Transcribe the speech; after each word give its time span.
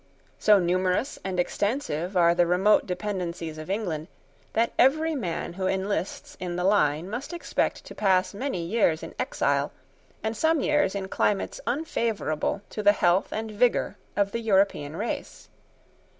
So 0.39 0.57
numerous 0.57 1.19
and 1.23 1.39
extensive 1.39 2.17
are 2.17 2.33
the 2.33 2.47
remote 2.47 2.87
dependencies 2.87 3.59
of 3.59 3.69
England, 3.69 4.07
that 4.53 4.71
every 4.79 5.13
man 5.13 5.53
who 5.53 5.67
enlists 5.67 6.35
in 6.39 6.55
the 6.55 6.63
line 6.63 7.07
must 7.07 7.33
expect 7.33 7.85
to 7.85 7.93
pass 7.93 8.33
many 8.33 8.65
years 8.65 9.03
in 9.03 9.13
exile, 9.19 9.71
and 10.23 10.35
some 10.35 10.59
years 10.59 10.95
in 10.95 11.07
climates 11.07 11.61
unfavourable 11.67 12.63
to 12.71 12.81
the 12.81 12.93
health 12.93 13.27
and 13.31 13.51
vigour 13.51 13.95
of 14.15 14.31
the 14.31 14.39
European 14.39 14.95
race. 14.97 15.49